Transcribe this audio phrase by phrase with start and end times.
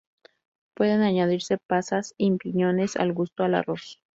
[0.75, 3.99] Pueden añadirse pasas y piñones al gusto al arroz.